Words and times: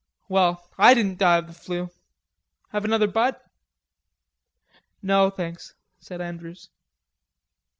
Well, 0.27 0.67
I 0.79 0.95
didn't 0.95 1.19
die 1.19 1.37
of 1.37 1.45
the 1.45 1.53
flu. 1.53 1.91
Have 2.69 2.85
another 2.85 3.05
butt?" 3.05 3.39
"No, 5.03 5.29
thanks," 5.29 5.75
said 5.99 6.19
Andrews. 6.21 6.69